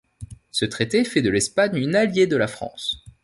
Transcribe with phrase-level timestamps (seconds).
[0.49, 3.05] Ce traité fait de l'Espagne une alliée de la France.